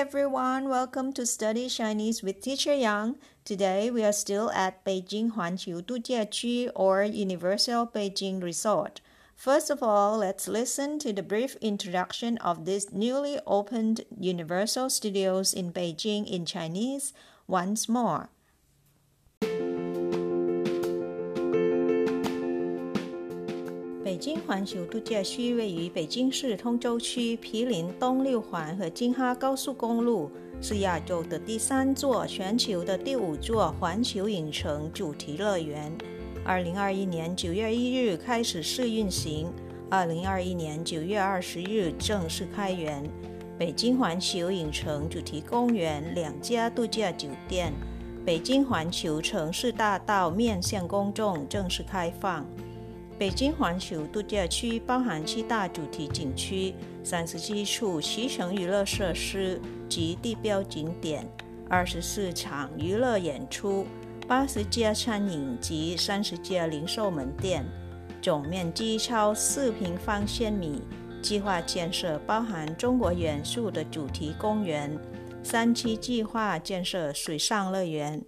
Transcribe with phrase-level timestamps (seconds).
[0.00, 3.16] everyone, welcome to Study Chinese with Teacher Yang.
[3.44, 9.02] Today we are still at Beijing Huanqiu Dujiaqu or Universal Beijing Resort.
[9.36, 15.52] First of all, let's listen to the brief introduction of this newly opened Universal Studios
[15.52, 17.12] in Beijing in Chinese
[17.46, 18.30] once more.
[24.10, 30.28] 北京环球度假区位于北京市通州区，毗邻东六环和京哈高速公路，
[30.60, 35.96] 是亚洲的第三座、全球的第五座环球影城主题乐园。
[36.44, 39.46] 二零二一年九月一日开始试运行，
[39.88, 43.08] 二零二一年九月二十日正式开园。
[43.56, 47.72] 北京环球影城主题公园两家度假酒店，
[48.26, 52.44] 北京环球城市大道面向公众正式开放。
[53.20, 56.74] 北京环球度假区包含七大主题景区、
[57.04, 61.30] 三十七处骑乘娱乐设施及地标景点、
[61.68, 63.86] 二十四场娱乐演出、
[64.26, 67.62] 八十家餐饮及三十家零售门店，
[68.22, 70.80] 总面积超四平方千米。
[71.20, 74.98] 计划建设包含中国元素的主题公园，
[75.42, 78.24] 三期计划建设水上乐园。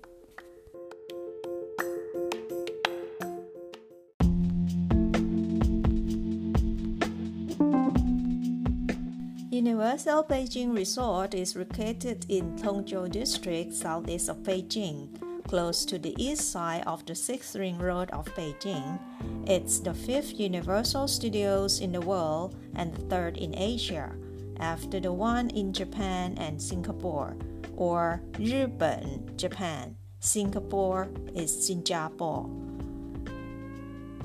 [9.53, 15.11] Universal Beijing Resort is located in Tongzhou District, southeast of Beijing,
[15.47, 18.99] close to the east side of the Sixth Ring Road of Beijing.
[19.47, 24.11] It's the fifth Universal Studios in the world and the third in Asia,
[24.59, 27.37] after the one in Japan and Singapore,
[27.77, 29.95] or 日本 Japan.
[30.19, 32.49] Singapore is Singapore.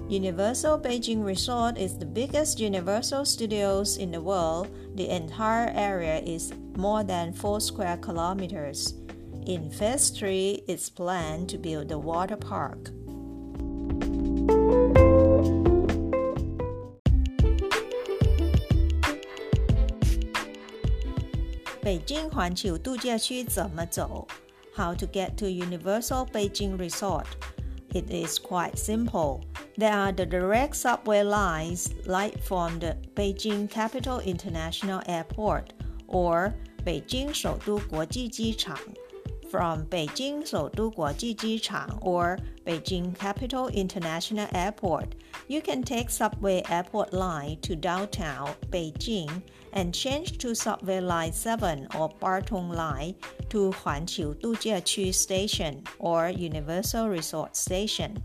[0.08, 4.68] Universal Beijing Resort is the biggest Universal Studios in the world.
[4.94, 8.94] The entire area is more than 4 square kilometers.
[9.46, 12.90] In phase 3, it's planned to build a water park.
[21.82, 24.28] Beijing 环球度假区怎么走？
[24.76, 27.26] How to get to Universal Beijing Resort?
[27.92, 29.40] It is quite simple.
[29.77, 35.73] There are the direct subway lines like from the Beijing Capital International Airport
[36.07, 38.95] or Beijing Shoudu Guoji Jichang
[39.49, 45.15] from Beijing Shoudu Guoji Jichang or Beijing Capital International Airport,
[45.47, 49.41] you can take subway airport line to downtown Beijing
[49.73, 53.15] and change to subway line 7 or Batong line
[53.49, 58.21] to Huanqiu Dujiaqu Station or Universal Resort Station.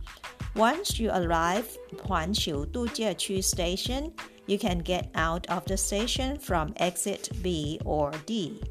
[0.54, 4.12] Once you arrive Huanqiu Dujiaqu Station,
[4.46, 8.62] you can get out of the station from exit B or D.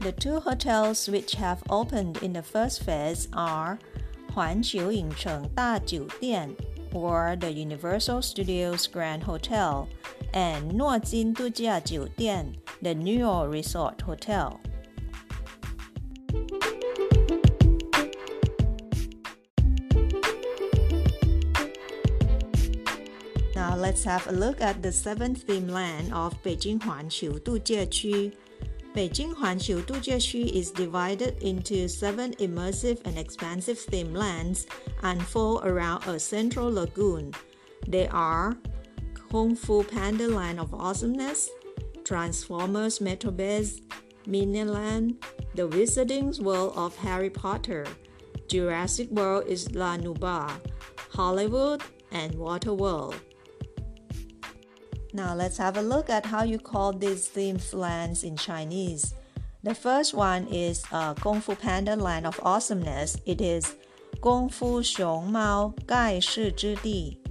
[0.00, 3.78] The two hotels which have opened in the first phase are
[4.32, 6.56] Huanqiu Yingcheng Da Dian
[6.92, 9.88] or the Universal Studios Grand Hotel
[10.34, 11.80] and Nuojin Dujia
[12.16, 14.60] Dian, the Neo Resort Hotel.
[23.54, 28.34] Now let's have a look at the seventh theme land of Beijing Huanqiu Dujiaqu.
[28.92, 34.66] Beijing Huanqiu Dujiaqu is divided into seven immersive and expansive theme lands
[35.02, 37.32] unfold around a central lagoon.
[37.86, 38.56] They are
[39.34, 41.50] Kung Fu Panda Land of Awesomeness,
[42.04, 43.80] Transformers Metrobase,
[44.28, 45.24] Minion Land,
[45.56, 47.84] The Wizarding World of Harry Potter,
[48.46, 50.52] Jurassic World Isla Nublar,
[51.10, 53.16] Hollywood, and Waterworld.
[55.12, 59.14] Now let's have a look at how you call these themed lands in Chinese.
[59.64, 63.18] The first one is uh, Kung Fu Panda Land of Awesomeness.
[63.26, 63.74] It is
[64.20, 67.23] 功夫熊猫盖世之地。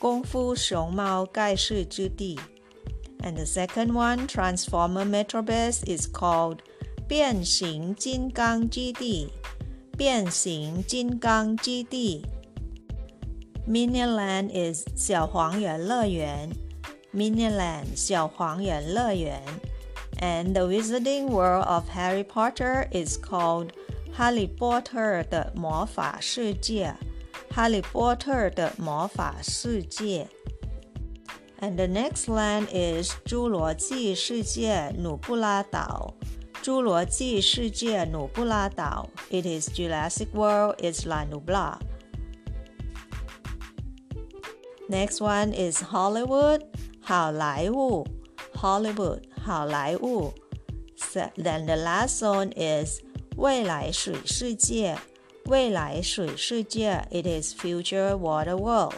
[0.00, 2.38] Kung Fu Shong Mao Gai Shi Zhi Di.
[3.22, 6.62] And the second one, Transformer Metrobase, is called
[7.06, 9.30] 变形金刚基地.
[9.98, 12.24] 变形金刚基地.
[13.68, 16.50] Minion Land is 小黄园乐园.
[17.12, 19.42] Minion Land 小黄园乐园.
[20.18, 23.72] And the Wizarding World of Harry Potter is called
[24.10, 26.96] 哈利波特的魔法世界。
[27.52, 30.28] 哈利波特的魔法世界》。
[31.62, 36.14] And the next land is 侏罗纪世界努布拉岛。
[36.62, 41.78] 侏罗纪世界努布拉岛，It is Jurassic World, Isla Nublar.
[44.88, 46.62] Next one is Hollywood，
[47.00, 48.06] 好莱坞
[48.54, 50.32] ，Hollywood，好莱坞。
[51.12, 53.00] Then the last one is
[53.36, 54.96] 未来水世界
[55.45, 58.95] 未来水世界 It is future water world.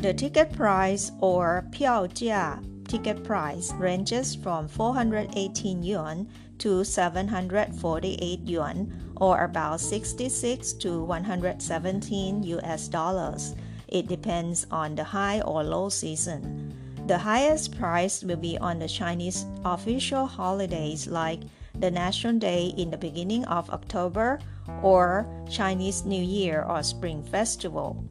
[0.00, 6.28] The ticket price or 票价 ticket price ranges from 418 yuan
[6.58, 13.56] to 748 yuan or about 66 to 117 US dollars.
[13.88, 16.72] It depends on the high or low season.
[17.08, 21.40] The highest price will be on the Chinese official holidays like
[21.74, 24.38] the National Day in the beginning of October
[24.80, 28.04] or Chinese New Year or Spring Festival.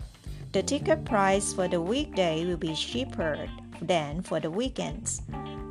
[0.58, 3.48] The ticket price for the weekday will be cheaper
[3.80, 5.22] than for the weekends.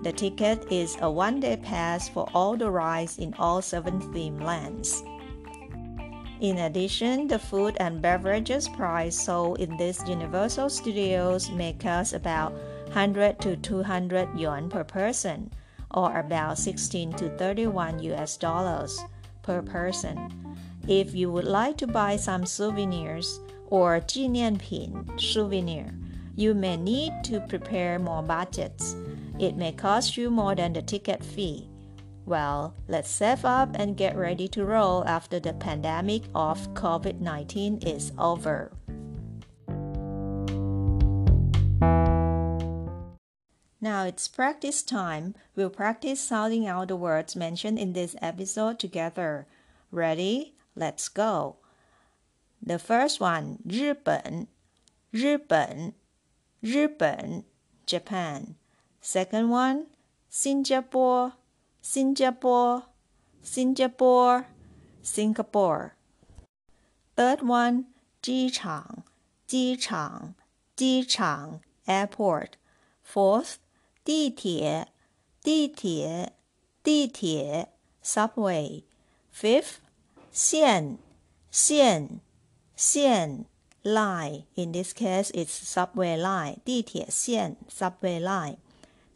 [0.05, 4.39] The ticket is a one day pass for all the rides in all seven theme
[4.39, 5.03] lands.
[6.41, 12.53] In addition, the food and beverages price sold in these Universal Studios may cost about
[12.95, 15.51] 100 to 200 yuan per person,
[15.91, 19.03] or about 16 to 31 US dollars
[19.43, 20.31] per person.
[20.87, 25.94] If you would like to buy some souvenirs or 纪念品 souvenir,
[26.36, 28.96] you may need to prepare more budgets.
[29.40, 31.68] It may cost you more than the ticket fee.
[32.26, 37.80] Well, let's save up and get ready to roll after the pandemic of COVID 19
[37.82, 38.72] is over.
[43.84, 45.34] Now it's practice time.
[45.56, 49.48] We'll practice sounding out the words mentioned in this episode together.
[49.92, 50.54] Ready?
[50.76, 51.58] Let's go.
[52.66, 54.48] The first one, 日本,
[55.12, 55.94] 日本,
[56.62, 57.44] 日本,
[57.88, 58.56] Japan.
[59.02, 59.88] Second one,
[60.30, 61.34] 新加坡,
[61.82, 62.84] 新加坡,
[63.42, 64.46] 新加坡,
[65.04, 65.92] Singapore.
[67.16, 67.86] Third one,
[68.22, 69.04] 机场,
[69.48, 70.36] 机场,
[70.76, 72.52] 机场, airport.
[73.04, 73.56] Fourth,
[74.06, 74.88] 地铁,
[75.42, 76.34] 地铁,
[76.84, 77.70] 地铁,
[78.04, 78.84] subway.
[79.34, 79.78] Fifth,
[80.32, 81.00] 线,
[81.50, 82.22] 线,
[82.76, 83.46] 线
[83.84, 84.46] line.
[84.56, 86.60] In this case, it's subway line.
[86.64, 88.58] 地铁线 subway line.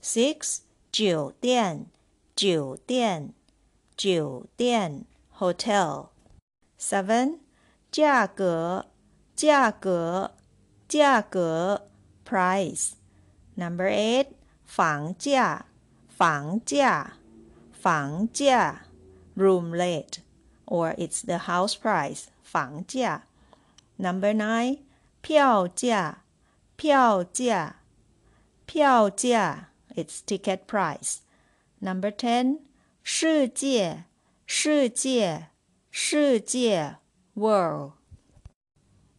[0.01, 0.59] Six
[0.91, 1.87] 酒店
[2.35, 3.33] 酒店
[3.95, 5.05] 酒店
[5.37, 6.09] hotel.
[6.79, 7.39] Seven
[7.91, 8.87] 价格
[9.35, 10.35] 价格
[10.87, 11.87] 价格
[12.25, 12.91] price.
[13.55, 14.27] Number eight
[14.65, 15.65] 房价
[16.09, 17.13] 房价
[17.71, 18.85] 房价
[19.35, 20.19] room rate
[20.65, 23.27] or it's the house price 房价
[23.99, 24.79] Number nine，
[25.21, 26.23] 票价，
[26.75, 27.75] 票价，
[28.65, 31.19] 票价，it's ticket price.
[31.79, 32.59] Number ten，
[33.03, 34.05] 世界，
[34.45, 35.47] 世界，
[35.89, 36.97] 世界，
[37.35, 37.93] world.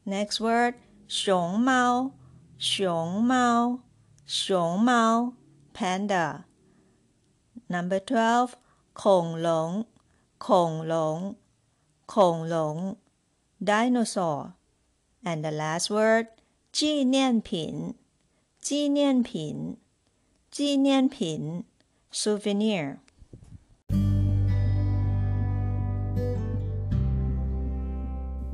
[0.04, 0.74] Next word，
[1.08, 2.12] 熊猫，
[2.58, 3.80] 熊猫，
[4.26, 5.32] 熊猫，
[5.72, 6.44] panda.
[7.68, 8.52] Number twelve，
[8.92, 9.86] 恐龙，
[10.38, 11.36] 恐龙，
[12.04, 12.98] 恐龙，
[13.60, 14.52] dinosaur.
[15.24, 16.28] And the last word
[16.72, 17.94] 纪念品
[18.60, 19.76] 纪念品
[20.50, 21.64] 纪念品
[22.12, 22.98] souvenir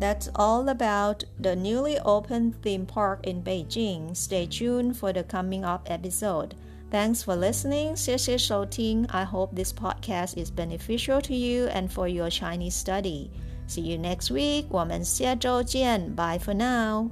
[0.02, 4.16] That's all about the newly opened theme park in Beijing.
[4.16, 6.56] Stay tuned for the coming up episode.
[6.90, 7.94] Thanks for listening.
[7.94, 9.06] 谢谢收听.
[9.06, 13.30] I hope this podcast is beneficial to you and for your Chinese study.
[13.66, 14.66] See you next week.
[14.68, 16.14] 我们下周见.
[16.14, 17.10] Bye for now.